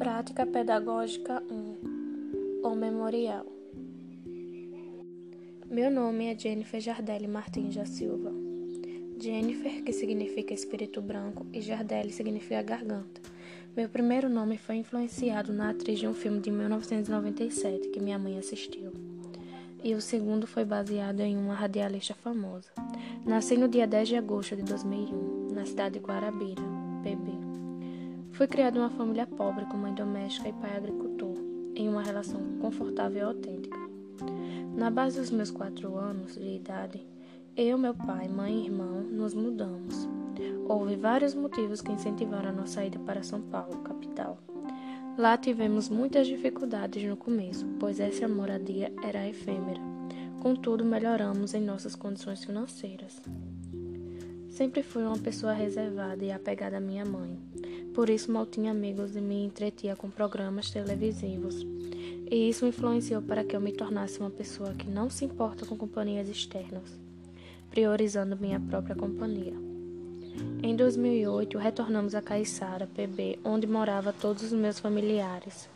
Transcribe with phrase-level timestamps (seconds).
[0.00, 3.44] Temática Pedagógica 1 O Memorial
[5.66, 8.32] Meu nome é Jennifer Jardelli Martins da Silva.
[9.18, 13.20] Jennifer, que significa espírito branco, e Jardelli significa garganta.
[13.76, 18.38] Meu primeiro nome foi influenciado na atriz de um filme de 1997 que minha mãe
[18.38, 18.92] assistiu.
[19.84, 22.70] E o segundo foi baseado em uma radialista famosa.
[23.26, 26.62] Nasci no dia 10 de agosto de 2001, na cidade de Guarabira,
[27.02, 27.49] PB.
[28.40, 31.36] Fui criado em uma família pobre com mãe doméstica e pai agricultor,
[31.74, 33.76] em uma relação confortável e autêntica.
[34.74, 37.06] Na base dos meus quatro anos de idade,
[37.54, 40.08] eu, meu pai, mãe e irmão nos mudamos.
[40.66, 44.38] Houve vários motivos que incentivaram a nossa ida para São Paulo, capital.
[45.18, 49.82] Lá tivemos muitas dificuldades no começo, pois essa moradia era efêmera.
[50.40, 53.20] Contudo, melhoramos em nossas condições financeiras.
[54.48, 57.38] Sempre fui uma pessoa reservada e apegada à minha mãe.
[57.94, 61.66] Por isso mal tinha amigos e me entretia com programas televisivos.
[62.30, 65.76] E isso influenciou para que eu me tornasse uma pessoa que não se importa com
[65.76, 66.98] companhias externas,
[67.70, 69.54] priorizando minha própria companhia.
[70.62, 75.68] Em 2008, retornamos a Caiçara, PB, onde morava todos os meus familiares.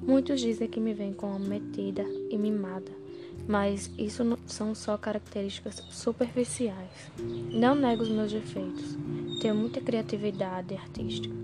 [0.00, 3.03] Muitos dizem que me veem como metida e mimada,
[3.46, 7.10] mas isso são só características superficiais.
[7.52, 8.96] Não nego os meus defeitos.
[9.40, 11.34] Tenho muita criatividade artística.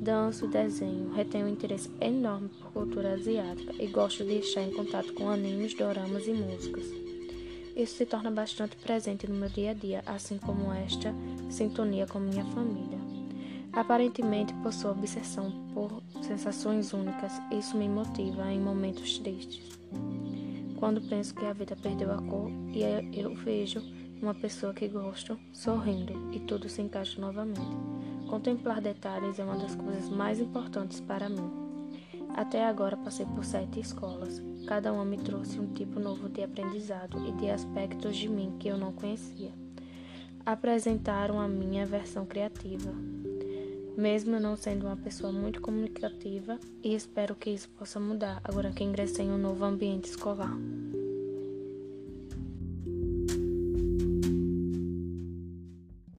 [0.00, 5.12] Danço, desenho, retenho um interesse enorme por cultura asiática e gosto de estar em contato
[5.14, 6.84] com animes, doramas e músicas.
[7.74, 11.12] Isso se torna bastante presente no meu dia a dia, assim como esta
[11.50, 12.98] sintonia com minha família.
[13.72, 19.60] Aparentemente possuo obsessão por sensações únicas, isso me motiva em momentos tristes.
[20.76, 22.82] Quando penso que a vida perdeu a cor e
[23.18, 23.82] eu vejo
[24.20, 27.60] uma pessoa que gosto sorrindo e tudo se encaixa novamente.
[28.28, 31.50] Contemplar detalhes é uma das coisas mais importantes para mim.
[32.34, 34.42] Até agora passei por sete escolas.
[34.66, 38.68] Cada uma me trouxe um tipo novo de aprendizado e de aspectos de mim que
[38.68, 39.52] eu não conhecia.
[40.44, 42.92] Apresentaram a minha versão criativa,
[43.96, 48.84] mesmo não sendo uma pessoa muito comunicativa, e espero que isso possa mudar agora que
[48.84, 50.54] ingressei em um novo ambiente escolar.